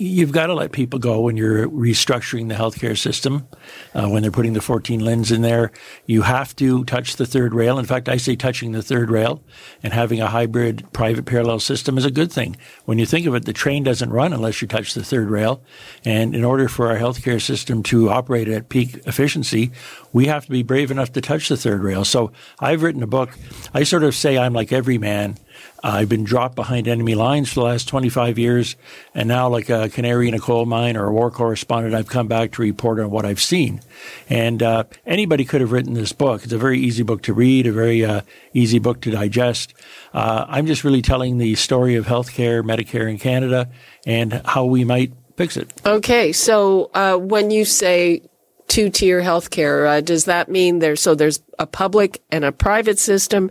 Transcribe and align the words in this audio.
you've 0.01 0.33
got 0.33 0.47
to 0.47 0.55
let 0.55 0.73
people 0.73 0.98
go 0.98 1.20
when 1.20 1.37
you're 1.37 1.69
restructuring 1.69 2.48
the 2.48 2.55
healthcare 2.55 2.97
system. 2.97 3.47
Uh, 3.95 4.09
when 4.09 4.23
they're 4.23 4.31
putting 4.31 4.55
the 4.55 4.61
14 4.61 4.98
LHINs 5.03 5.31
in 5.31 5.42
there, 5.42 5.70
you 6.07 6.23
have 6.23 6.57
to 6.57 6.84
touch 6.84 7.17
the 7.17 7.27
third 7.27 7.53
rail. 7.53 7.79
In 7.79 7.84
fact, 7.84 8.09
I 8.09 8.17
say 8.17 8.34
touching 8.34 8.73
the 8.73 8.81
third 8.81 9.11
rail 9.11 9.42
and 9.83 9.92
having 9.92 10.19
a 10.23 10.29
hybrid 10.29 10.91
private 10.95 11.27
parallel 11.27 11.61
system 11.61 11.98
is 11.98 12.07
a 12.07 12.11
good 12.11 12.33
thing. 12.33 12.57
When 12.87 12.98
you 12.98 13.05
think 13.05 13.27
of 13.27 13.34
it, 13.34 13.45
the 13.45 13.53
train 13.53 13.83
doesn't 13.83 14.09
run 14.09 14.33
unless 14.33 14.62
you 14.62 14.69
touch 14.69 14.95
the 14.95 15.05
third 15.05 15.29
rail. 15.29 15.62
And 16.03 16.35
in 16.35 16.45
order 16.45 16.67
for 16.67 16.89
our 16.89 16.98
healthcare 16.98 17.41
system 17.41 17.83
to 17.85 18.09
operate 18.09 18.48
at 18.48 18.70
peak 18.70 19.07
efficiency, 19.07 19.70
we 20.14 20.27
have 20.27 20.47
to 20.47 20.51
be 20.51 20.62
brave 20.62 20.91
enough 20.91 21.12
to 21.12 21.20
touch 21.20 21.51
the 21.51 21.59
third 21.59 21.83
rail. 21.83 22.07
So 22.07 22.33
I've 22.59 22.83
written 22.83 23.03
a 23.03 23.07
book. 23.07 23.37
I 23.75 23.83
sort 23.83 24.05
of 24.05 24.14
say 24.14 24.39
I'm 24.39 24.55
like 24.55 24.73
every 24.73 24.97
man 24.97 25.37
I've 25.83 26.08
been 26.08 26.25
dropped 26.25 26.56
behind 26.56 26.89
enemy 26.89 27.14
lines 27.14 27.48
for 27.48 27.56
the 27.56 27.66
last 27.66 27.89
25 27.89 28.39
years, 28.39 28.77
and 29.14 29.28
now, 29.28 29.48
like 29.48 29.70
a 29.70 29.89
canary 29.89 30.28
in 30.28 30.34
a 30.34 30.39
coal 30.39 30.67
mine 30.67 30.97
or 30.97 31.06
a 31.06 31.12
war 31.12 31.30
correspondent, 31.30 31.94
I've 31.94 32.08
come 32.08 32.28
back 32.28 32.52
to 32.52 32.62
report 32.62 33.00
on 33.00 33.11
what 33.11 33.25
I've 33.25 33.41
seen. 33.41 33.80
And 34.28 34.62
uh, 34.62 34.84
anybody 35.06 35.44
could 35.44 35.61
have 35.61 35.72
written 35.72 35.94
this 35.94 36.12
book. 36.12 36.44
It's 36.44 36.52
a 36.52 36.58
very 36.58 36.78
easy 36.78 37.02
book 37.02 37.22
to 37.22 37.33
read, 37.33 37.67
a 37.67 37.72
very 37.72 38.05
uh, 38.05 38.22
easy 38.52 38.78
book 38.78 39.00
to 39.02 39.11
digest. 39.11 39.75
Uh, 40.12 40.44
I'm 40.48 40.67
just 40.67 40.84
really 40.84 41.02
telling 41.02 41.39
the 41.39 41.55
story 41.55 41.97
of 41.97 42.06
healthcare, 42.06 42.62
Medicare 42.62 43.11
in 43.11 43.19
Canada, 43.19 43.70
and 44.06 44.42
how 44.45 44.64
we 44.64 44.84
might 44.84 45.12
fix 45.36 45.56
it. 45.56 45.72
Okay, 45.86 46.33
so 46.33 46.91
uh, 46.95 47.17
when 47.17 47.50
you 47.50 47.64
say 47.64 48.22
two 48.70 48.89
tier 48.89 49.20
healthcare. 49.20 49.86
Uh, 49.86 50.00
does 50.00 50.24
that 50.24 50.48
mean 50.48 50.78
there's 50.78 51.02
so 51.02 51.14
there's 51.14 51.42
a 51.58 51.67
public 51.67 52.22
and 52.30 52.45
a 52.45 52.52
private 52.52 52.98
system, 52.98 53.50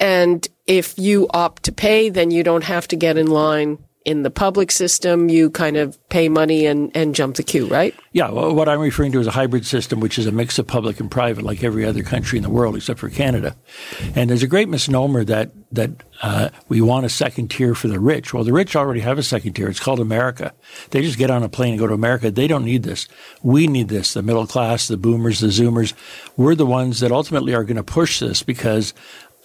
and 0.00 0.46
if 0.66 0.98
you 0.98 1.28
opt 1.30 1.64
to 1.64 1.72
pay, 1.72 2.08
then 2.08 2.30
you 2.30 2.42
don't 2.42 2.64
have 2.64 2.88
to 2.88 2.96
get 2.96 3.16
in 3.16 3.28
line 3.28 3.78
in 4.06 4.22
the 4.22 4.30
public 4.30 4.70
system, 4.70 5.28
you 5.28 5.50
kind 5.50 5.76
of 5.76 5.98
pay 6.10 6.28
money 6.28 6.64
and, 6.64 6.96
and 6.96 7.12
jump 7.12 7.34
the 7.34 7.42
queue, 7.42 7.66
right? 7.66 7.92
Yeah, 8.12 8.30
well, 8.30 8.54
what 8.54 8.68
I'm 8.68 8.78
referring 8.78 9.10
to 9.12 9.20
is 9.20 9.26
a 9.26 9.32
hybrid 9.32 9.66
system, 9.66 9.98
which 9.98 10.16
is 10.16 10.26
a 10.26 10.32
mix 10.32 10.60
of 10.60 10.66
public 10.68 11.00
and 11.00 11.10
private, 11.10 11.44
like 11.44 11.64
every 11.64 11.84
other 11.84 12.04
country 12.04 12.38
in 12.38 12.44
the 12.44 12.48
world 12.48 12.76
except 12.76 13.00
for 13.00 13.10
Canada. 13.10 13.56
And 14.14 14.30
there's 14.30 14.44
a 14.44 14.46
great 14.46 14.68
misnomer 14.68 15.24
that 15.24 15.50
that 15.72 15.90
uh, 16.22 16.50
we 16.68 16.80
want 16.80 17.04
a 17.04 17.08
second 17.08 17.50
tier 17.50 17.74
for 17.74 17.88
the 17.88 17.98
rich. 17.98 18.32
Well, 18.32 18.44
the 18.44 18.52
rich 18.52 18.76
already 18.76 19.00
have 19.00 19.18
a 19.18 19.24
second 19.24 19.54
tier. 19.54 19.68
It's 19.68 19.80
called 19.80 19.98
America. 19.98 20.54
They 20.90 21.02
just 21.02 21.18
get 21.18 21.28
on 21.28 21.42
a 21.42 21.48
plane 21.48 21.72
and 21.72 21.80
go 21.80 21.88
to 21.88 21.92
America. 21.92 22.30
They 22.30 22.46
don't 22.46 22.64
need 22.64 22.84
this. 22.84 23.08
We 23.42 23.66
need 23.66 23.88
this. 23.88 24.14
The 24.14 24.22
middle 24.22 24.46
class, 24.46 24.86
the 24.86 24.96
boomers, 24.96 25.40
the 25.40 25.48
zoomers. 25.48 25.94
We're 26.36 26.54
the 26.54 26.64
ones 26.64 27.00
that 27.00 27.10
ultimately 27.10 27.54
are 27.54 27.64
going 27.64 27.76
to 27.76 27.82
push 27.82 28.20
this 28.20 28.44
because 28.44 28.94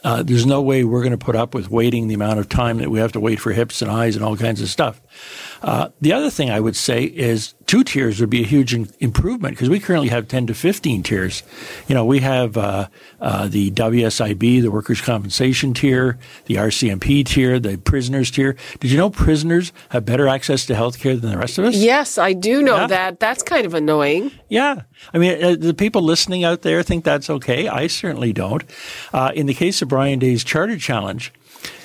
uh, 0.03 0.23
there's 0.23 0.45
no 0.45 0.61
way 0.61 0.83
we're 0.83 1.01
going 1.01 1.11
to 1.11 1.17
put 1.17 1.35
up 1.35 1.53
with 1.53 1.69
waiting 1.69 2.07
the 2.07 2.15
amount 2.15 2.39
of 2.39 2.49
time 2.49 2.77
that 2.79 2.89
we 2.89 2.99
have 2.99 3.11
to 3.11 3.19
wait 3.19 3.39
for 3.39 3.51
hips 3.51 3.81
and 3.81 3.91
eyes 3.91 4.15
and 4.15 4.25
all 4.25 4.35
kinds 4.35 4.61
of 4.61 4.69
stuff. 4.69 5.01
Uh, 5.61 5.89
the 5.99 6.11
other 6.11 6.29
thing 6.29 6.49
I 6.49 6.59
would 6.59 6.75
say 6.75 7.03
is 7.03 7.53
two 7.67 7.83
tiers 7.83 8.19
would 8.19 8.29
be 8.29 8.41
a 8.41 8.45
huge 8.45 8.73
in- 8.73 8.89
improvement 8.99 9.55
because 9.55 9.69
we 9.69 9.79
currently 9.79 10.09
have 10.09 10.27
10 10.27 10.47
to 10.47 10.53
15 10.53 11.03
tiers. 11.03 11.43
You 11.87 11.95
know, 11.95 12.03
we 12.03 12.19
have 12.19 12.57
uh, 12.57 12.87
uh, 13.19 13.47
the 13.47 13.71
WSIB, 13.71 14.61
the 14.61 14.71
workers' 14.71 15.01
compensation 15.01 15.73
tier, 15.73 16.17
the 16.45 16.55
RCMP 16.55 17.25
tier, 17.25 17.59
the 17.59 17.77
prisoners 17.77 18.31
tier. 18.31 18.55
Did 18.79 18.91
you 18.91 18.97
know 18.97 19.09
prisoners 19.09 19.71
have 19.89 20.03
better 20.05 20.27
access 20.27 20.65
to 20.65 20.75
health 20.75 20.99
care 20.99 21.15
than 21.15 21.29
the 21.29 21.37
rest 21.37 21.57
of 21.57 21.65
us? 21.65 21.75
Yes, 21.75 22.17
I 22.17 22.33
do 22.33 22.61
know 22.61 22.77
yeah. 22.77 22.87
that. 22.87 23.19
That's 23.19 23.43
kind 23.43 23.65
of 23.65 23.73
annoying. 23.73 24.31
Yeah. 24.49 24.81
I 25.13 25.17
mean, 25.17 25.43
uh, 25.43 25.55
the 25.57 25.73
people 25.73 26.01
listening 26.01 26.43
out 26.43 26.63
there 26.63 26.83
think 26.83 27.03
that's 27.03 27.29
okay. 27.29 27.67
I 27.67 27.87
certainly 27.87 28.33
don't. 28.33 28.63
Uh, 29.13 29.31
in 29.35 29.45
the 29.45 29.53
case 29.53 29.81
of 29.81 29.87
Brian 29.87 30.19
Day's 30.19 30.43
Charter 30.43 30.77
Challenge, 30.77 31.31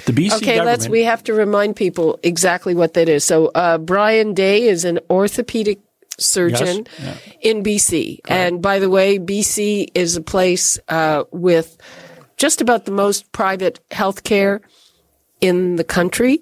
the 0.06 0.12
BC 0.12 0.36
okay, 0.36 0.62
let's. 0.62 0.88
We 0.88 1.02
have 1.02 1.22
to 1.24 1.34
remind 1.34 1.76
people 1.76 2.18
exactly 2.22 2.74
what 2.74 2.94
that 2.94 3.08
is. 3.08 3.24
So, 3.24 3.48
uh, 3.54 3.78
Brian 3.78 4.34
Day 4.34 4.62
is 4.62 4.84
an 4.84 5.00
orthopedic 5.10 5.80
surgeon 6.18 6.86
yes. 6.98 7.20
yeah. 7.26 7.50
in 7.50 7.62
BC, 7.62 8.22
Correct. 8.22 8.30
and 8.30 8.62
by 8.62 8.78
the 8.78 8.88
way, 8.88 9.18
BC 9.18 9.88
is 9.94 10.16
a 10.16 10.22
place 10.22 10.78
uh, 10.88 11.24
with 11.32 11.76
just 12.36 12.60
about 12.60 12.84
the 12.84 12.92
most 12.92 13.32
private 13.32 13.80
health 13.90 14.22
care 14.22 14.60
in 15.40 15.76
the 15.76 15.84
country, 15.84 16.40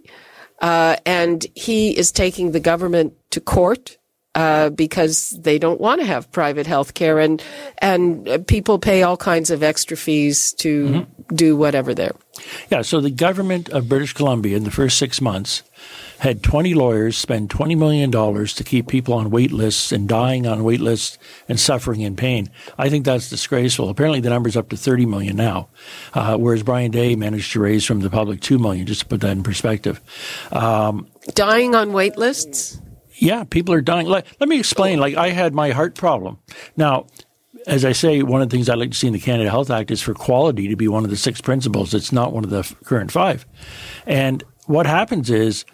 uh, 0.60 0.96
and 1.06 1.46
he 1.54 1.96
is 1.96 2.12
taking 2.12 2.52
the 2.52 2.60
government 2.60 3.14
to 3.30 3.40
court 3.40 3.96
uh, 4.34 4.70
because 4.70 5.30
they 5.30 5.58
don't 5.58 5.80
want 5.80 6.00
to 6.00 6.06
have 6.06 6.30
private 6.32 6.66
health 6.66 6.94
care 6.94 7.18
and 7.18 7.42
and 7.78 8.46
people 8.46 8.78
pay 8.78 9.02
all 9.02 9.16
kinds 9.16 9.50
of 9.50 9.62
extra 9.62 9.96
fees 9.96 10.52
to 10.54 10.86
mm-hmm. 10.86 11.13
Do 11.28 11.56
whatever 11.56 11.94
there. 11.94 12.12
Yeah, 12.70 12.82
so 12.82 13.00
the 13.00 13.10
government 13.10 13.68
of 13.70 13.88
British 13.88 14.12
Columbia 14.12 14.56
in 14.56 14.64
the 14.64 14.70
first 14.70 14.98
six 14.98 15.20
months 15.20 15.62
had 16.18 16.42
20 16.42 16.74
lawyers 16.74 17.18
spend 17.18 17.50
$20 17.50 17.76
million 17.76 18.10
to 18.10 18.64
keep 18.64 18.88
people 18.88 19.14
on 19.14 19.30
wait 19.30 19.52
lists 19.52 19.92
and 19.92 20.08
dying 20.08 20.46
on 20.46 20.64
wait 20.64 20.80
lists 20.80 21.18
and 21.48 21.60
suffering 21.60 22.00
in 22.00 22.16
pain. 22.16 22.48
I 22.78 22.88
think 22.88 23.04
that's 23.04 23.28
disgraceful. 23.28 23.88
Apparently 23.88 24.20
the 24.20 24.30
number's 24.30 24.56
up 24.56 24.68
to 24.70 24.76
30 24.76 25.06
million 25.06 25.36
now, 25.36 25.68
uh, 26.14 26.36
whereas 26.36 26.62
Brian 26.62 26.90
Day 26.90 27.14
managed 27.16 27.52
to 27.52 27.60
raise 27.60 27.84
from 27.84 28.00
the 28.00 28.10
public 28.10 28.40
2 28.40 28.58
million, 28.58 28.86
just 28.86 29.02
to 29.02 29.06
put 29.06 29.20
that 29.20 29.32
in 29.32 29.42
perspective. 29.42 30.00
Um, 30.52 31.08
dying 31.34 31.74
on 31.74 31.92
wait 31.92 32.16
lists? 32.16 32.80
Yeah, 33.16 33.44
people 33.44 33.74
are 33.74 33.80
dying. 33.80 34.06
Like, 34.06 34.26
let 34.40 34.48
me 34.48 34.58
explain. 34.58 34.98
Like, 34.98 35.14
I 35.14 35.28
had 35.28 35.54
my 35.54 35.70
heart 35.70 35.94
problem. 35.94 36.38
Now, 36.76 37.06
as 37.66 37.84
I 37.84 37.92
say, 37.92 38.22
one 38.22 38.42
of 38.42 38.48
the 38.48 38.56
things 38.56 38.68
I'd 38.68 38.78
like 38.78 38.90
to 38.90 38.96
see 38.96 39.06
in 39.06 39.12
the 39.12 39.20
Canada 39.20 39.50
Health 39.50 39.70
Act 39.70 39.90
is 39.90 40.02
for 40.02 40.14
quality 40.14 40.68
to 40.68 40.76
be 40.76 40.88
one 40.88 41.04
of 41.04 41.10
the 41.10 41.16
six 41.16 41.40
principles. 41.40 41.94
It's 41.94 42.12
not 42.12 42.32
one 42.32 42.44
of 42.44 42.50
the 42.50 42.74
current 42.84 43.10
five. 43.10 43.46
And 44.06 44.42
what 44.66 44.86
happens 44.86 45.30
is, 45.30 45.64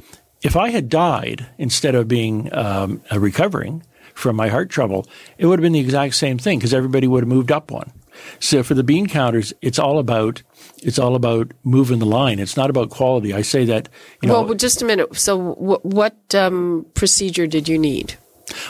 if 0.43 0.57
I 0.57 0.71
had 0.71 0.89
died 0.89 1.47
instead 1.59 1.95
of 1.95 2.09
being 2.09 2.53
um, 2.55 3.03
recovering 3.15 3.83
from 4.15 4.37
my 4.37 4.49
heart 4.49 4.71
trouble, 4.71 5.07
it 5.39 5.47
would 5.47 5.59
have 5.59 5.63
been 5.63 5.73
the 5.73 5.81
exact 5.81 6.15
same 6.15 6.39
thing 6.39 6.59
because 6.59 6.73
everybody 6.73 7.07
would 7.07 7.23
have 7.23 7.29
moved 7.29 7.53
up 7.53 7.71
one. 7.71 7.93
So 8.39 8.63
for 8.63 8.75
the 8.75 8.83
bean 8.83 9.07
counters, 9.07 9.53
it's 9.63 9.79
all 9.79 9.99
about 9.99 10.43
it's 10.83 10.99
all 10.99 11.15
about 11.15 11.53
moving 11.63 11.99
the 11.99 12.07
line. 12.07 12.39
It's 12.39 12.57
not 12.57 12.71
about 12.71 12.91
quality. 12.91 13.35
I 13.35 13.43
say 13.43 13.65
that. 13.67 13.89
You 14.23 14.29
know, 14.29 14.43
well, 14.43 14.55
just 14.55 14.83
a 14.83 14.85
minute. 14.85 15.15
So, 15.17 15.55
w- 15.55 15.81
what 15.83 16.35
um, 16.35 16.87
procedure 16.95 17.47
did 17.47 17.69
you 17.69 17.79
need? 17.79 18.17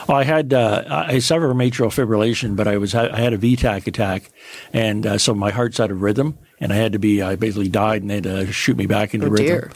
I 0.07 0.23
had 0.23 0.53
uh, 0.53 0.83
I 0.87 1.19
suffered 1.19 1.49
from 1.49 1.59
atrial 1.59 1.87
fibrillation, 1.87 2.55
but 2.55 2.67
I 2.67 2.77
was 2.77 2.93
I 2.95 3.19
had 3.19 3.33
a 3.33 3.37
V-tach 3.37 3.87
attack, 3.87 4.31
and 4.73 5.05
uh, 5.05 5.17
so 5.17 5.33
my 5.33 5.51
heart's 5.51 5.79
out 5.79 5.91
of 5.91 6.01
rhythm, 6.01 6.37
and 6.59 6.71
I 6.71 6.75
had 6.75 6.93
to 6.93 6.99
be 6.99 7.21
I 7.21 7.35
basically 7.35 7.69
died, 7.69 8.01
and 8.01 8.09
they 8.09 8.15
had 8.15 8.23
to 8.23 8.51
shoot 8.51 8.77
me 8.77 8.85
back 8.85 9.13
into 9.13 9.27
oh, 9.27 9.29
rhythm. 9.29 9.45
Dear. 9.45 9.71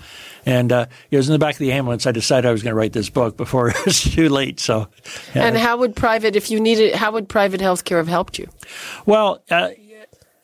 And 0.48 0.72
uh, 0.72 0.86
it 1.10 1.18
was 1.18 1.28
in 1.28 1.34
the 1.34 1.40
back 1.40 1.56
of 1.56 1.60
the 1.60 1.72
ambulance. 1.72 2.06
I 2.06 2.12
decided 2.12 2.48
I 2.48 2.52
was 2.52 2.62
going 2.62 2.72
to 2.72 2.78
write 2.78 2.94
this 2.94 3.10
book 3.10 3.36
before 3.36 3.70
it 3.70 3.86
was 3.86 4.04
too 4.04 4.30
late. 4.30 4.60
So, 4.60 4.88
yeah. 5.34 5.48
and 5.48 5.58
how 5.58 5.78
would 5.78 5.96
private, 5.96 6.36
if 6.36 6.52
you 6.52 6.60
needed, 6.60 6.94
how 6.94 7.12
would 7.14 7.28
private 7.28 7.62
health 7.62 7.84
care 7.84 7.98
have 7.98 8.08
helped 8.08 8.38
you? 8.38 8.48
Well, 9.08 9.42
uh, 9.50 9.70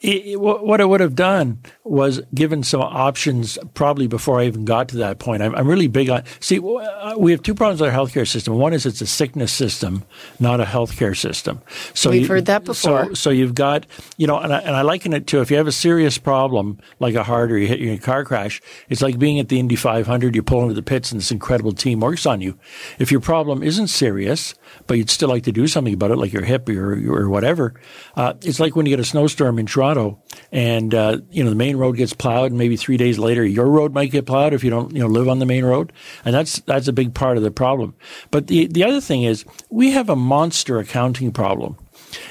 it, 0.01 0.39
what 0.39 0.81
I 0.81 0.85
would 0.85 0.99
have 0.99 1.15
done 1.15 1.59
was 1.83 2.21
given 2.33 2.63
some 2.63 2.81
options 2.81 3.59
probably 3.75 4.07
before 4.07 4.39
I 4.39 4.45
even 4.45 4.65
got 4.65 4.89
to 4.89 4.97
that 4.97 5.19
point. 5.19 5.43
I'm, 5.43 5.53
I'm, 5.55 5.67
really 5.67 5.87
big 5.87 6.09
on, 6.09 6.23
see, 6.39 6.59
uh, 6.59 7.15
we 7.17 7.31
have 7.31 7.43
two 7.43 7.53
problems 7.53 7.81
with 7.81 7.93
our 7.93 7.95
healthcare 7.95 8.27
system. 8.27 8.55
One 8.55 8.73
is 8.73 8.87
it's 8.87 9.01
a 9.01 9.07
sickness 9.07 9.53
system, 9.53 10.03
not 10.39 10.59
a 10.59 10.63
healthcare 10.63 11.15
system. 11.15 11.61
So 11.93 12.09
We've 12.09 12.23
you, 12.23 12.27
heard 12.27 12.47
that 12.47 12.63
before. 12.63 13.05
So, 13.09 13.13
so 13.13 13.29
you've 13.29 13.53
got, 13.53 13.85
you 14.17 14.25
know, 14.25 14.39
and 14.39 14.51
I, 14.51 14.59
and 14.61 14.75
I 14.75 14.81
liken 14.81 15.13
it 15.13 15.27
to 15.27 15.41
if 15.41 15.51
you 15.51 15.57
have 15.57 15.67
a 15.67 15.71
serious 15.71 16.17
problem 16.17 16.79
like 16.99 17.13
a 17.13 17.23
heart 17.23 17.51
or 17.51 17.57
you 17.59 17.67
hit 17.67 17.79
your 17.79 17.97
car 17.97 18.25
crash, 18.25 18.59
it's 18.89 19.03
like 19.03 19.19
being 19.19 19.39
at 19.39 19.49
the 19.49 19.59
Indy 19.59 19.75
500, 19.75 20.35
you 20.35 20.41
pull 20.41 20.63
into 20.63 20.73
the 20.73 20.81
pits 20.81 21.11
and 21.11 21.21
this 21.21 21.31
incredible 21.31 21.73
team 21.73 21.99
works 21.99 22.25
on 22.25 22.41
you. 22.41 22.57
If 22.97 23.11
your 23.11 23.21
problem 23.21 23.61
isn't 23.61 23.87
serious, 23.87 24.55
but 24.87 24.97
you'd 24.97 25.09
still 25.09 25.29
like 25.29 25.43
to 25.43 25.51
do 25.51 25.67
something 25.67 25.93
about 25.93 26.11
it, 26.11 26.17
like 26.17 26.33
your 26.33 26.43
hip 26.43 26.67
or, 26.69 26.93
or 27.11 27.29
whatever, 27.29 27.73
uh, 28.15 28.33
it's 28.41 28.59
like 28.59 28.75
when 28.75 28.85
you 28.85 28.91
get 28.91 28.99
a 28.99 29.05
snowstorm 29.05 29.59
in 29.59 29.65
Toronto 29.65 30.21
and 30.51 30.93
uh, 30.93 31.17
you 31.29 31.43
know 31.43 31.49
the 31.49 31.55
main 31.55 31.77
road 31.77 31.97
gets 31.97 32.13
plowed, 32.13 32.51
and 32.51 32.57
maybe 32.57 32.77
three 32.77 32.97
days 32.97 33.19
later 33.19 33.45
your 33.45 33.67
road 33.67 33.93
might 33.93 34.11
get 34.11 34.25
plowed 34.25 34.53
if 34.53 34.63
you 34.63 34.69
don't 34.69 34.93
you 34.93 34.99
know 34.99 35.07
live 35.07 35.27
on 35.27 35.39
the 35.39 35.45
main 35.45 35.65
road, 35.65 35.91
and 36.25 36.33
that's 36.33 36.59
that's 36.61 36.87
a 36.87 36.93
big 36.93 37.13
part 37.13 37.37
of 37.37 37.43
the 37.43 37.51
problem. 37.51 37.95
But 38.31 38.47
the 38.47 38.67
the 38.67 38.83
other 38.83 39.01
thing 39.01 39.23
is 39.23 39.45
we 39.69 39.91
have 39.91 40.09
a 40.09 40.15
monster 40.15 40.79
accounting 40.79 41.31
problem. 41.31 41.77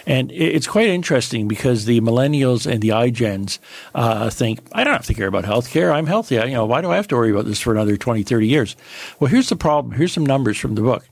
And 0.06 0.30
it's 0.32 0.66
quite 0.66 0.88
interesting 0.88 1.48
because 1.48 1.84
the 1.84 2.00
millennials 2.00 2.70
and 2.70 2.82
the 2.82 2.90
iGens 2.90 3.58
uh, 3.94 4.30
think, 4.30 4.60
I 4.72 4.84
don't 4.84 4.92
have 4.92 5.06
to 5.06 5.14
care 5.14 5.26
about 5.26 5.44
healthcare. 5.44 5.92
I'm 5.92 6.06
healthy. 6.06 6.38
I, 6.38 6.44
you 6.46 6.54
know, 6.54 6.66
why 6.66 6.80
do 6.80 6.90
I 6.90 6.96
have 6.96 7.08
to 7.08 7.16
worry 7.16 7.30
about 7.30 7.46
this 7.46 7.60
for 7.60 7.72
another 7.72 7.96
20, 7.96 8.22
30 8.22 8.46
years? 8.46 8.76
Well, 9.18 9.30
here's 9.30 9.48
the 9.48 9.56
problem. 9.56 9.94
Here's 9.94 10.12
some 10.12 10.26
numbers 10.26 10.58
from 10.58 10.74
the 10.74 10.82
book. 10.82 11.08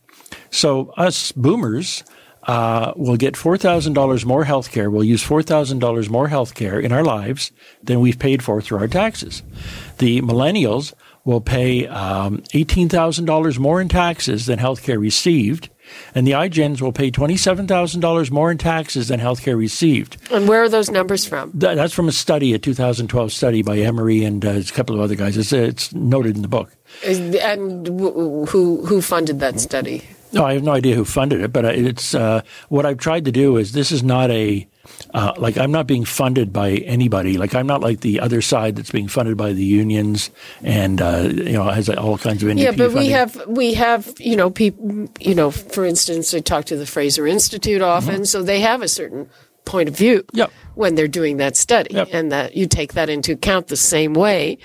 So 0.50 0.90
us 0.96 1.32
boomers 1.32 2.04
uh, 2.48 2.94
we'll 2.96 3.16
get 3.16 3.34
$4,000 3.34 4.24
more 4.24 4.44
health 4.44 4.72
care. 4.72 4.90
We'll 4.90 5.04
use 5.04 5.22
$4,000 5.22 6.08
more 6.08 6.28
health 6.28 6.54
care 6.54 6.80
in 6.80 6.92
our 6.92 7.04
lives 7.04 7.52
than 7.82 8.00
we've 8.00 8.18
paid 8.18 8.42
for 8.42 8.62
through 8.62 8.78
our 8.78 8.88
taxes. 8.88 9.42
The 9.98 10.22
millennials 10.22 10.94
will 11.26 11.42
pay 11.42 11.86
um, 11.86 12.38
$18,000 12.54 13.58
more 13.58 13.80
in 13.82 13.90
taxes 13.90 14.46
than 14.46 14.58
health 14.58 14.82
care 14.82 14.98
received. 14.98 15.68
And 16.14 16.26
the 16.26 16.32
iGens 16.32 16.81
will 16.81 16.93
pay 16.93 17.11
$27,000 17.11 18.31
more 18.31 18.50
in 18.50 18.58
taxes 18.58 19.08
than 19.08 19.20
healthcare 19.20 19.56
received. 19.56 20.17
And 20.31 20.49
where 20.49 20.62
are 20.62 20.69
those 20.69 20.90
numbers 20.90 21.25
from? 21.25 21.52
Th- 21.52 21.76
that's 21.76 21.93
from 21.93 22.08
a 22.08 22.12
study, 22.12 22.55
a 22.55 22.58
2012 22.58 23.32
study 23.32 23.62
by 23.62 23.79
Emery 23.79 24.25
and 24.25 24.44
uh, 24.44 24.50
a 24.50 24.62
couple 24.64 24.94
of 24.94 25.00
other 25.00 25.14
guys. 25.14 25.37
It's, 25.37 25.52
it's 25.52 25.93
noted 25.94 26.37
in 26.37 26.43
the 26.43 26.49
book. 26.49 26.70
And 27.05 27.87
who, 27.87 28.85
who 28.87 29.02
funded 29.02 29.40
that 29.40 29.61
study? 29.61 30.05
No, 30.32 30.44
I 30.44 30.55
have 30.55 30.62
no 30.62 30.73
idea 30.73 30.94
who 30.94 31.05
funded 31.05 31.40
it, 31.40 31.52
but 31.52 31.64
it's 31.64 32.14
uh, 32.14 32.43
what 32.69 32.85
I've 32.85 32.99
tried 32.99 33.25
to 33.25 33.32
do 33.32 33.56
is 33.56 33.73
this 33.73 33.90
is 33.90 34.02
not 34.02 34.31
a 34.31 34.69
uh, 35.14 35.32
like 35.38 35.56
I'm 35.56 35.73
not 35.73 35.87
being 35.87 36.05
funded 36.05 36.52
by 36.52 36.73
anybody. 36.73 37.38
Like 37.38 37.55
I'm 37.55 37.67
not 37.67 37.81
like 37.81 38.00
the 38.00 38.20
other 38.20 38.43
side 38.43 38.76
that's 38.76 38.90
being 38.90 39.08
funded 39.08 39.37
by 39.37 39.52
the 39.52 39.64
unions 39.64 40.31
and 40.62 41.00
uh, 41.00 41.29
you 41.32 41.52
know 41.52 41.64
has 41.64 41.88
all 41.88 42.19
kinds 42.19 42.43
of 42.43 42.49
NDP 42.49 42.62
yeah. 42.62 42.70
But 42.70 42.93
funding. 42.93 42.99
we 42.99 43.08
have 43.08 43.46
we 43.46 43.75
have 43.75 44.14
you 44.19 44.37
know 44.37 44.50
people 44.50 45.08
you 45.20 45.35
know 45.35 45.50
for 45.50 45.85
instance 45.85 46.35
I 46.35 46.40
talk 46.40 46.67
to 46.67 46.76
the 46.76 46.87
Fraser 46.87 47.26
Institute 47.26 47.82
often, 47.82 48.17
mm-hmm. 48.17 48.25
so 48.25 48.43
they 48.43 48.61
have 48.61 48.82
a 48.82 48.88
certain 48.88 49.29
point 49.64 49.88
of 49.88 49.96
view 49.96 50.25
yep. 50.32 50.50
when 50.75 50.94
they're 50.94 51.08
doing 51.08 51.37
that 51.38 51.56
study, 51.56 51.94
yep. 51.94 52.08
and 52.12 52.32
that 52.32 52.56
you 52.56 52.67
take 52.67 52.94
that 52.94 53.11
into 53.11 53.32
account 53.32 53.69
the 53.69 53.76
same 53.76 54.14
way 54.14 54.58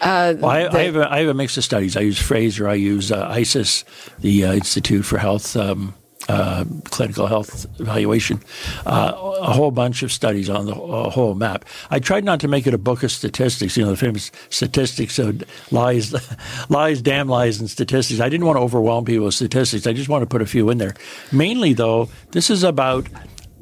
uh, 0.00 0.34
well, 0.38 0.50
I, 0.50 0.66
I, 0.66 0.82
have 0.84 0.96
a, 0.96 1.12
I, 1.12 1.18
have 1.20 1.28
a 1.28 1.34
mix 1.34 1.56
of 1.58 1.64
studies. 1.64 1.96
I 1.96 2.00
use 2.00 2.18
Fraser, 2.18 2.68
I 2.68 2.74
use 2.74 3.12
uh, 3.12 3.28
ICES, 3.28 3.84
the 4.20 4.46
uh, 4.46 4.52
Institute 4.54 5.04
for 5.04 5.18
Health. 5.18 5.56
Um, 5.56 5.94
uh, 6.30 6.64
clinical 6.84 7.26
health 7.26 7.66
evaluation, 7.80 8.40
uh, 8.86 9.12
a 9.40 9.52
whole 9.52 9.72
bunch 9.72 10.04
of 10.04 10.12
studies 10.12 10.48
on 10.48 10.66
the 10.66 10.74
whole 10.74 11.34
map. 11.34 11.64
I 11.90 11.98
tried 11.98 12.24
not 12.24 12.38
to 12.40 12.48
make 12.48 12.66
it 12.68 12.74
a 12.74 12.78
book 12.78 13.02
of 13.02 13.10
statistics, 13.10 13.76
you 13.76 13.84
know, 13.84 13.90
the 13.90 13.96
famous 13.96 14.30
statistics 14.48 15.18
of 15.18 15.42
lies, 15.72 16.14
lies, 16.68 17.02
damn 17.02 17.28
lies, 17.28 17.58
and 17.58 17.68
statistics. 17.68 18.20
I 18.20 18.28
didn't 18.28 18.46
want 18.46 18.56
to 18.56 18.60
overwhelm 18.60 19.04
people 19.04 19.24
with 19.24 19.34
statistics. 19.34 19.86
I 19.88 19.92
just 19.92 20.08
want 20.08 20.22
to 20.22 20.26
put 20.26 20.40
a 20.40 20.46
few 20.46 20.70
in 20.70 20.78
there. 20.78 20.94
Mainly, 21.32 21.72
though, 21.72 22.08
this 22.30 22.48
is 22.48 22.62
about 22.62 23.08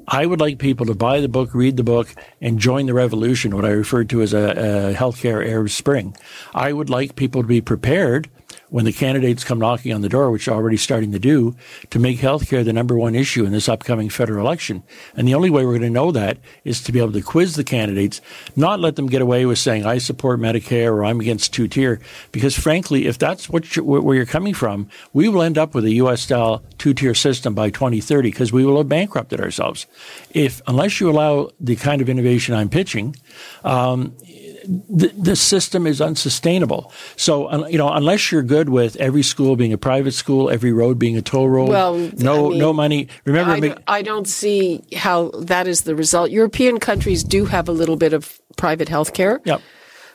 I 0.06 0.26
would 0.26 0.40
like 0.40 0.58
people 0.58 0.86
to 0.86 0.94
buy 0.94 1.20
the 1.20 1.28
book, 1.28 1.54
read 1.54 1.76
the 1.76 1.84
book, 1.84 2.14
and 2.40 2.58
join 2.58 2.86
the 2.86 2.94
revolution, 2.94 3.54
what 3.54 3.64
I 3.64 3.70
refer 3.70 4.04
to 4.04 4.22
as 4.22 4.32
a, 4.32 4.38
a 4.38 4.94
healthcare 4.94 5.46
Arab 5.46 5.70
Spring. 5.70 6.16
I 6.54 6.72
would 6.72 6.90
like 6.90 7.16
people 7.16 7.42
to 7.42 7.48
be 7.48 7.60
prepared 7.60 8.28
when 8.70 8.84
the 8.84 8.92
candidates 8.92 9.44
come 9.44 9.58
knocking 9.58 9.92
on 9.92 10.02
the 10.02 10.08
door, 10.08 10.30
which 10.30 10.46
they're 10.46 10.54
already 10.54 10.76
starting 10.76 11.12
to 11.12 11.18
do, 11.18 11.56
to 11.90 11.98
make 11.98 12.18
healthcare 12.18 12.64
the 12.64 12.72
number 12.72 12.96
one 12.96 13.14
issue 13.14 13.44
in 13.44 13.52
this 13.52 13.68
upcoming 13.68 14.08
federal 14.08 14.44
election. 14.44 14.82
And 15.14 15.26
the 15.26 15.34
only 15.34 15.50
way 15.50 15.64
we're 15.64 15.78
going 15.78 15.82
to 15.82 15.90
know 15.90 16.12
that 16.12 16.38
is 16.64 16.82
to 16.82 16.92
be 16.92 16.98
able 16.98 17.12
to 17.12 17.22
quiz 17.22 17.56
the 17.56 17.64
candidates, 17.64 18.20
not 18.56 18.80
let 18.80 18.96
them 18.96 19.06
get 19.06 19.22
away 19.22 19.46
with 19.46 19.58
saying, 19.58 19.86
I 19.86 19.98
support 19.98 20.40
Medicare 20.40 20.92
or 20.92 21.04
I'm 21.04 21.20
against 21.20 21.52
two 21.52 21.68
tier. 21.68 22.00
Because 22.32 22.56
frankly, 22.56 23.06
if 23.06 23.18
that's 23.18 23.48
what 23.48 23.76
you, 23.76 23.84
where 23.84 24.16
you're 24.16 24.26
coming 24.26 24.54
from, 24.54 24.88
we 25.12 25.28
will 25.28 25.42
end 25.42 25.58
up 25.58 25.74
with 25.74 25.84
a 25.84 25.92
U.S. 25.94 26.22
style 26.22 26.62
two 26.78 26.94
tier 26.94 27.14
system 27.14 27.54
by 27.54 27.70
2030 27.70 28.30
because 28.30 28.52
we 28.52 28.64
will 28.64 28.76
have 28.78 28.88
bankrupted 28.88 29.40
ourselves. 29.40 29.86
If, 30.32 30.60
unless 30.66 31.00
you 31.00 31.10
allow 31.10 31.50
the 31.60 31.76
kind 31.76 32.00
of 32.00 32.08
innovation 32.08 32.54
I'm 32.54 32.68
pitching, 32.68 33.16
um, 33.64 34.14
the, 34.64 35.08
the 35.16 35.36
system 35.36 35.86
is 35.86 36.00
unsustainable. 36.00 36.92
So, 37.16 37.66
you 37.66 37.78
know, 37.78 37.90
unless 37.92 38.32
you're 38.32 38.42
good 38.42 38.68
with 38.68 38.96
every 38.96 39.22
school 39.22 39.56
being 39.56 39.72
a 39.72 39.78
private 39.78 40.12
school, 40.12 40.50
every 40.50 40.72
road 40.72 40.98
being 40.98 41.16
a 41.16 41.22
toll 41.22 41.48
road, 41.48 41.68
well, 41.68 41.96
no, 42.18 42.46
I 42.46 42.50
mean, 42.50 42.58
no 42.58 42.72
money. 42.72 43.08
Remember, 43.24 43.52
I, 43.52 43.60
don't, 43.60 43.82
I 43.86 44.02
don't 44.02 44.28
see 44.28 44.82
how 44.96 45.30
that 45.30 45.66
is 45.68 45.82
the 45.82 45.94
result. 45.94 46.30
European 46.30 46.80
countries 46.80 47.24
do 47.24 47.44
have 47.46 47.68
a 47.68 47.72
little 47.72 47.96
bit 47.96 48.12
of 48.12 48.40
private 48.56 48.88
health 48.88 49.12
care. 49.12 49.40
Yep. 49.44 49.60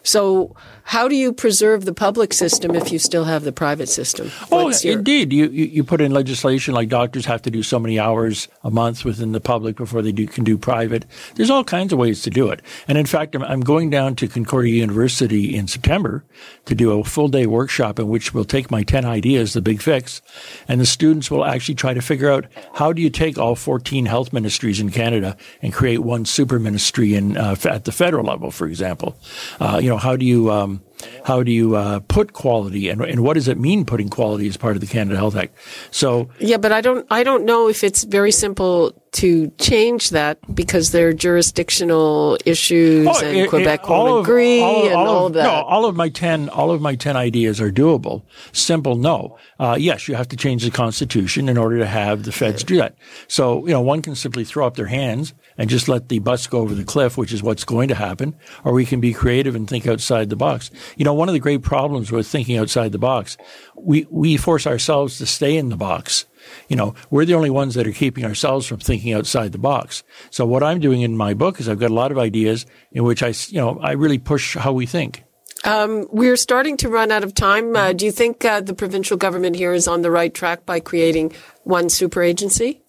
So 0.03 0.55
how 0.85 1.07
do 1.07 1.15
you 1.15 1.33
preserve 1.33 1.85
the 1.85 1.93
public 1.93 2.33
system 2.33 2.75
if 2.75 2.91
you 2.91 2.99
still 2.99 3.23
have 3.23 3.43
the 3.43 3.51
private 3.51 3.89
system? 3.89 4.31
Oh, 4.51 4.65
What's 4.65 4.83
oh, 4.85 4.89
your- 4.89 4.97
indeed. 4.99 5.33
You, 5.33 5.49
you, 5.49 5.65
you 5.65 5.83
put 5.83 6.01
in 6.01 6.11
legislation 6.11 6.73
like 6.73 6.89
doctors 6.89 7.25
have 7.25 7.41
to 7.43 7.51
do 7.51 7.63
so 7.63 7.79
many 7.79 7.99
hours 7.99 8.47
a 8.63 8.69
month 8.71 9.05
within 9.05 9.31
the 9.31 9.39
public 9.39 9.75
before 9.75 10.01
they 10.01 10.11
do, 10.11 10.27
can 10.27 10.43
do 10.43 10.57
private. 10.57 11.05
There's 11.35 11.49
all 11.49 11.63
kinds 11.63 11.93
of 11.93 11.99
ways 11.99 12.21
to 12.23 12.29
do 12.29 12.49
it. 12.49 12.61
And 12.87 12.97
in 12.97 13.05
fact, 13.05 13.33
I'm, 13.35 13.43
I'm 13.43 13.61
going 13.61 13.89
down 13.89 14.15
to 14.17 14.27
Concordia 14.27 14.75
University 14.75 15.55
in 15.55 15.67
September 15.67 16.23
to 16.65 16.75
do 16.75 16.99
a 16.99 17.03
full 17.03 17.27
day 17.27 17.47
workshop 17.47 17.99
in 17.99 18.07
which 18.07 18.33
we'll 18.33 18.43
take 18.43 18.69
my 18.69 18.83
10 18.83 19.05
ideas, 19.05 19.53
the 19.53 19.61
big 19.61 19.81
fix, 19.81 20.21
and 20.67 20.79
the 20.81 20.85
students 20.85 21.31
will 21.31 21.45
actually 21.45 21.75
try 21.75 21.93
to 21.93 22.01
figure 22.01 22.29
out 22.31 22.45
how 22.75 22.91
do 22.93 23.01
you 23.01 23.09
take 23.09 23.37
all 23.37 23.55
14 23.55 24.05
health 24.05 24.33
ministries 24.33 24.79
in 24.79 24.89
Canada 24.91 25.37
and 25.61 25.73
create 25.73 25.99
one 25.99 26.25
super 26.25 26.59
ministry 26.59 27.15
in, 27.15 27.37
uh, 27.37 27.55
at 27.65 27.85
the 27.85 27.91
federal 27.91 28.25
level, 28.25 28.51
for 28.51 28.67
example. 28.67 29.15
Uh, 29.59 29.79
you 29.81 29.89
know, 29.89 29.97
how 29.97 30.15
do 30.15 30.25
you, 30.25 30.51
um, 30.51 30.72
how 31.25 31.43
do 31.43 31.51
you 31.51 31.75
uh, 31.75 31.99
put 32.07 32.33
quality 32.33 32.89
and, 32.89 33.01
and 33.01 33.21
what 33.21 33.33
does 33.33 33.47
it 33.47 33.57
mean 33.57 33.85
putting 33.85 34.09
quality 34.09 34.47
as 34.47 34.57
part 34.57 34.75
of 34.75 34.81
the 34.81 34.87
Canada 34.87 35.17
Health 35.17 35.35
Act? 35.35 35.55
So 35.91 36.29
yeah, 36.39 36.57
but 36.57 36.71
I 36.71 36.81
don't 36.81 37.05
I 37.09 37.23
don't 37.23 37.45
know 37.45 37.67
if 37.67 37.83
it's 37.83 38.03
very 38.03 38.31
simple 38.31 38.93
to 39.13 39.49
change 39.59 40.09
that 40.09 40.39
because 40.53 40.91
there 40.91 41.07
are 41.07 41.13
jurisdictional 41.13 42.37
issues 42.45 43.07
oh, 43.07 43.25
and 43.25 43.37
it, 43.37 43.49
Quebec 43.49 43.83
it, 43.83 43.89
won't 43.89 44.19
of, 44.19 44.25
agree 44.25 44.61
all 44.61 44.85
and 44.85 44.93
all, 44.95 45.07
all 45.07 45.25
of, 45.27 45.33
that. 45.33 45.43
No, 45.43 45.51
all 45.51 45.85
of 45.85 45.95
my 45.95 46.09
ten 46.09 46.49
all 46.49 46.71
of 46.71 46.81
my 46.81 46.95
ten 46.95 47.15
ideas 47.15 47.61
are 47.61 47.71
doable. 47.71 48.23
Simple, 48.51 48.95
no. 48.95 49.37
Uh, 49.59 49.77
yes, 49.79 50.07
you 50.07 50.15
have 50.15 50.27
to 50.29 50.37
change 50.37 50.63
the 50.63 50.71
constitution 50.71 51.47
in 51.47 51.57
order 51.57 51.77
to 51.77 51.85
have 51.85 52.23
the 52.23 52.31
feds 52.31 52.63
do 52.63 52.77
that. 52.77 52.95
So 53.27 53.65
you 53.67 53.73
know, 53.73 53.81
one 53.81 54.01
can 54.01 54.15
simply 54.15 54.43
throw 54.43 54.65
up 54.65 54.75
their 54.75 54.87
hands 54.87 55.33
and 55.57 55.69
just 55.69 55.87
let 55.87 56.09
the 56.09 56.19
bus 56.19 56.47
go 56.47 56.59
over 56.59 56.73
the 56.73 56.83
cliff, 56.83 57.17
which 57.17 57.31
is 57.31 57.43
what's 57.43 57.63
going 57.63 57.87
to 57.89 57.95
happen, 57.95 58.35
or 58.63 58.73
we 58.73 58.85
can 58.85 58.99
be 58.99 59.13
creative 59.13 59.55
and 59.55 59.67
think 59.67 59.87
outside 59.87 60.29
the 60.29 60.35
box. 60.35 60.71
You 60.97 61.05
know, 61.05 61.13
one 61.13 61.29
of 61.29 61.33
the 61.33 61.39
great 61.39 61.61
problems 61.61 62.11
with 62.11 62.27
thinking 62.27 62.57
outside 62.57 62.91
the 62.91 62.97
box, 62.97 63.37
we, 63.75 64.07
we 64.09 64.37
force 64.37 64.65
ourselves 64.65 65.17
to 65.19 65.25
stay 65.25 65.55
in 65.55 65.69
the 65.69 65.77
box. 65.77 66.25
You 66.67 66.75
know, 66.75 66.95
we're 67.09 67.25
the 67.25 67.35
only 67.35 67.49
ones 67.49 67.75
that 67.75 67.87
are 67.87 67.91
keeping 67.91 68.25
ourselves 68.25 68.65
from 68.65 68.79
thinking 68.79 69.13
outside 69.13 69.51
the 69.51 69.57
box. 69.57 70.03
So 70.29 70.45
what 70.45 70.63
I'm 70.63 70.79
doing 70.79 71.01
in 71.01 71.17
my 71.17 71.33
book 71.33 71.59
is 71.59 71.69
I've 71.69 71.79
got 71.79 71.91
a 71.91 71.93
lot 71.93 72.11
of 72.11 72.17
ideas 72.17 72.65
in 72.91 73.03
which 73.03 73.23
I, 73.23 73.33
you 73.47 73.59
know, 73.59 73.79
I 73.79 73.91
really 73.93 74.17
push 74.17 74.55
how 74.55 74.73
we 74.73 74.85
think. 74.85 75.23
Um, 75.65 76.07
we're 76.11 76.35
starting 76.35 76.75
to 76.77 76.89
run 76.89 77.11
out 77.11 77.23
of 77.23 77.33
time. 77.33 77.75
Uh, 77.75 77.93
do 77.93 78.05
you 78.05 78.11
think 78.11 78.43
uh, 78.43 78.59
the 78.59 78.73
provincial 78.73 79.15
government 79.15 79.55
here 79.55 79.73
is 79.73 79.87
on 79.87 80.01
the 80.01 80.11
right 80.11 80.33
track 80.33 80.65
by 80.65 80.81
creating 80.81 81.33
one 81.63 81.89
super 81.89 82.21
agency? 82.21 82.81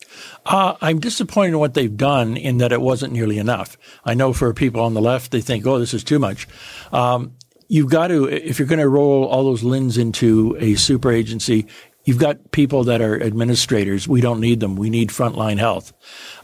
Uh, 0.44 0.75
I'm 0.80 1.00
disappointed 1.00 1.52
in 1.52 1.58
what 1.58 1.75
they've 1.75 1.96
done 1.96 2.37
in 2.37 2.58
that 2.58 2.73
it 2.73 2.80
wasn't 2.80 3.12
nearly 3.12 3.38
enough. 3.38 3.76
I 4.04 4.14
know 4.14 4.32
for 4.32 4.52
people 4.54 4.80
on 4.80 4.94
the 4.94 5.00
left, 5.00 5.30
they 5.30 5.40
think, 5.40 5.66
oh, 5.66 5.78
this 5.78 5.94
is 5.94 6.04
too 6.04 6.18
much. 6.18 6.49
Um, 6.92 7.34
you've 7.68 7.90
got 7.90 8.08
to, 8.08 8.26
if 8.26 8.58
you're 8.58 8.68
going 8.68 8.80
to 8.80 8.88
roll 8.88 9.25
all 9.25 9.44
those 9.44 9.62
LHINs 9.62 9.99
into 9.99 10.56
a 10.58 10.75
super 10.75 11.11
agency, 11.11 11.66
You've 12.04 12.18
got 12.18 12.50
people 12.50 12.84
that 12.84 13.00
are 13.00 13.23
administrators. 13.23 14.06
We 14.06 14.20
don't 14.20 14.40
need 14.40 14.61
them. 14.61 14.76
We 14.76 14.90
need 14.90 15.08
frontline 15.08 15.58
health. 15.58 15.92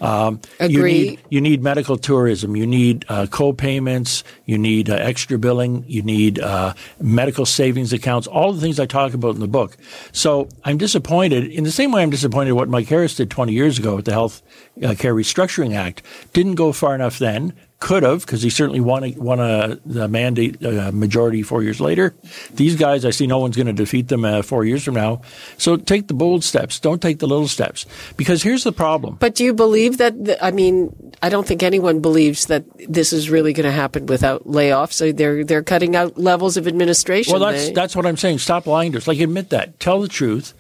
Um, 0.01 0.41
Agree. 0.59 0.93
You 0.93 1.11
need, 1.11 1.21
you 1.29 1.41
need, 1.41 1.63
medical 1.63 1.99
tourism. 1.99 2.57
You 2.57 2.67
need 2.67 3.05
uh, 3.09 3.27
co-payments. 3.27 4.25
You 4.47 4.57
need 4.57 4.89
uh, 4.89 4.95
extra 4.95 5.39
billing. 5.39 5.85
You 5.87 6.03
need 6.03 6.39
uh, 6.39 6.73
medical 6.99 7.45
savings 7.45 7.93
accounts. 7.93 8.27
All 8.27 8.53
the 8.53 8.61
things 8.61 8.81
I 8.81 8.87
talk 8.87 9.13
about 9.13 9.35
in 9.35 9.41
the 9.41 9.49
book. 9.49 9.77
So 10.13 10.49
I'm 10.65 10.79
disappointed. 10.79 11.47
In 11.47 11.65
the 11.65 11.73
same 11.73 11.93
way, 11.93 12.03
I'm 12.03 12.11
disappointed 12.11 12.53
what 12.53 12.69
Mike 12.69 12.89
Harris 12.89 13.15
did 13.15 13.31
20 13.31 13.53
years 13.53 13.79
ago 13.79 13.97
with 13.97 14.07
the 14.07 14.13
Health 14.13 14.43
uh, 14.83 14.95
Care 14.95 15.15
Restructuring 15.15 15.77
Act. 15.77 16.03
Didn't 16.33 16.55
go 16.55 16.73
far 16.73 16.95
enough 16.95 17.19
then 17.19 17.53
could 17.81 18.03
have, 18.03 18.21
because 18.21 18.43
he 18.43 18.51
certainly 18.51 18.81
won 18.81 19.03
a, 19.03 19.11
won 19.17 19.41
a 19.41 19.79
the 19.87 20.07
mandate 20.07 20.63
uh, 20.65 20.93
majority 20.93 21.43
four 21.43 21.63
years 21.63 21.81
later. 21.81 22.15
These 22.55 22.77
guys, 22.77 23.07
I 23.07 23.11
see 23.11 23.27
no 23.27 23.39
one's 23.39 23.57
going 23.57 23.67
to 23.67 23.73
defeat 23.73 24.09
them 24.09 24.25
uh, 24.25 24.43
four 24.43 24.65
years 24.65 24.85
from 24.85 24.95
now. 24.95 25.23
So 25.57 25.77
take 25.77 26.07
the 26.07 26.15
bold 26.15 26.45
steps. 26.45 26.79
Don't 26.79 27.01
take 27.01 27.19
the 27.19 27.27
little 27.27 27.49
steps. 27.49 27.87
Because 28.17 28.43
here's 28.43 28.65
the 28.65 28.73
problem. 28.73 29.17
But 29.19 29.35
do 29.35 29.45
you 29.45 29.55
believe 29.55 29.97
that? 29.97 30.23
The, 30.23 30.45
I 30.45 30.51
mean, 30.51 30.95
I 31.23 31.31
don't 31.31 31.47
think 31.47 31.63
anyone 31.63 32.01
believes 32.01 32.47
that 32.47 32.65
this 32.87 33.15
is 33.15 33.31
really 33.31 33.55
going 33.55 33.65
to 33.65 33.73
happen 33.73 34.07
without 34.07 34.47
layoffs. 34.47 34.93
So 34.93 35.11
they're 35.11 35.43
they're 35.43 35.63
cutting 35.63 35.97
out 35.97 36.19
levels 36.19 36.59
of 36.59 36.69
administration. 36.69 37.33
Well, 37.33 37.51
that's 37.51 37.69
they, 37.69 37.73
that's 37.73 37.97
what 37.97 38.05
I'm 38.05 38.19
saying. 38.19 38.39
Stop 38.39 38.67
lying 38.67 38.93
to 38.93 38.99
us. 38.99 39.09
Like 39.09 39.21
admit 39.21 39.51
that. 39.51 39.81
Tell 39.81 40.03
the 40.03 40.09
truth. 40.09 40.53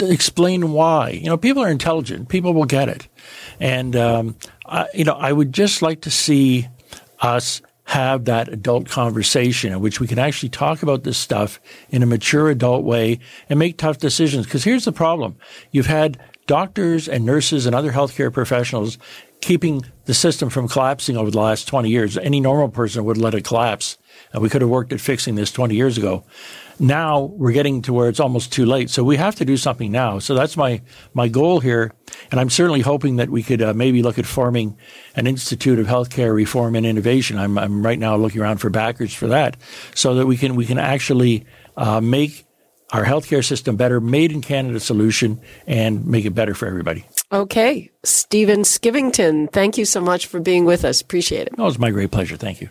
Explain 0.00 0.72
why. 0.72 1.10
You 1.10 1.26
know, 1.26 1.36
people 1.36 1.62
are 1.62 1.70
intelligent. 1.70 2.28
People 2.28 2.54
will 2.54 2.64
get 2.64 2.88
it. 2.88 3.08
And 3.60 3.94
um, 3.94 4.36
I, 4.64 4.86
you 4.94 5.04
know, 5.04 5.14
I 5.14 5.32
would 5.32 5.52
just 5.52 5.82
like 5.82 6.02
to 6.02 6.10
see 6.10 6.68
us 7.20 7.62
have 7.84 8.24
that 8.24 8.48
adult 8.48 8.88
conversation 8.88 9.72
in 9.72 9.80
which 9.80 10.00
we 10.00 10.08
can 10.08 10.18
actually 10.18 10.48
talk 10.48 10.82
about 10.82 11.04
this 11.04 11.16
stuff 11.16 11.60
in 11.90 12.02
a 12.02 12.06
mature 12.06 12.50
adult 12.50 12.84
way 12.84 13.20
and 13.48 13.58
make 13.58 13.78
tough 13.78 13.98
decisions. 13.98 14.44
Because 14.44 14.64
here's 14.64 14.84
the 14.84 14.92
problem. 14.92 15.36
You've 15.70 15.86
had 15.86 16.18
doctors 16.46 17.08
and 17.08 17.24
nurses 17.24 17.64
and 17.66 17.74
other 17.74 17.92
healthcare 17.92 18.32
professionals 18.32 18.98
keeping 19.40 19.84
the 20.06 20.14
system 20.14 20.48
from 20.50 20.66
collapsing 20.66 21.16
over 21.16 21.30
the 21.30 21.40
last 21.40 21.68
20 21.68 21.88
years. 21.88 22.16
Any 22.16 22.40
normal 22.40 22.68
person 22.68 23.04
would 23.04 23.18
let 23.18 23.34
it 23.34 23.44
collapse. 23.44 23.98
And 24.32 24.42
we 24.42 24.48
could 24.48 24.60
have 24.60 24.70
worked 24.70 24.92
at 24.92 25.00
fixing 25.00 25.34
this 25.34 25.50
20 25.50 25.74
years 25.74 25.98
ago. 25.98 26.24
Now 26.78 27.20
we're 27.20 27.52
getting 27.52 27.82
to 27.82 27.92
where 27.92 28.08
it's 28.08 28.20
almost 28.20 28.52
too 28.52 28.66
late. 28.66 28.90
So 28.90 29.02
we 29.02 29.16
have 29.16 29.34
to 29.36 29.44
do 29.44 29.56
something 29.56 29.90
now. 29.90 30.18
So 30.18 30.34
that's 30.34 30.56
my, 30.56 30.82
my 31.14 31.28
goal 31.28 31.60
here. 31.60 31.92
And 32.30 32.38
I'm 32.38 32.50
certainly 32.50 32.80
hoping 32.80 33.16
that 33.16 33.30
we 33.30 33.42
could 33.42 33.62
uh, 33.62 33.72
maybe 33.72 34.02
look 34.02 34.18
at 34.18 34.26
forming 34.26 34.76
an 35.14 35.26
Institute 35.26 35.78
of 35.78 35.86
Healthcare 35.86 36.34
Reform 36.34 36.74
and 36.74 36.84
Innovation. 36.84 37.38
I'm, 37.38 37.56
I'm 37.56 37.84
right 37.84 37.98
now 37.98 38.16
looking 38.16 38.42
around 38.42 38.58
for 38.58 38.68
backers 38.68 39.14
for 39.14 39.28
that 39.28 39.56
so 39.94 40.14
that 40.16 40.26
we 40.26 40.36
can, 40.36 40.54
we 40.54 40.66
can 40.66 40.78
actually 40.78 41.46
uh, 41.76 42.00
make 42.00 42.46
our 42.92 43.04
healthcare 43.04 43.44
system 43.44 43.76
better, 43.76 44.00
made 44.00 44.32
in 44.32 44.40
Canada 44.40 44.78
solution, 44.78 45.40
and 45.66 46.06
make 46.06 46.24
it 46.24 46.30
better 46.30 46.54
for 46.54 46.66
everybody. 46.68 47.04
Okay. 47.32 47.90
Stephen 48.04 48.60
Skyvington, 48.60 49.52
thank 49.52 49.76
you 49.76 49.84
so 49.84 50.00
much 50.00 50.26
for 50.26 50.40
being 50.40 50.64
with 50.64 50.84
us. 50.84 51.00
Appreciate 51.00 51.48
it. 51.48 51.54
Oh, 51.58 51.66
it's 51.66 51.78
my 51.78 51.90
great 51.90 52.10
pleasure. 52.10 52.36
Thank 52.36 52.60
you. 52.60 52.70